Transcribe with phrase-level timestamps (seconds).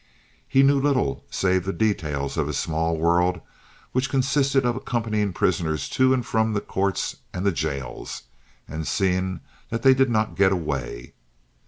[0.47, 3.39] He knew little save the details of his small world,
[3.91, 8.23] which consisted of accompanying prisoners to and from the courts and the jails,
[8.67, 11.13] and seeing that they did not get away.